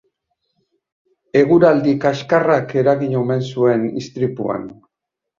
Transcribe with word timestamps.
Eguraldi 1.41 1.93
kaxkarrak 2.05 2.73
eragin 2.83 3.13
omen 3.19 3.43
zuen 3.51 3.85
istripuan. 4.01 4.65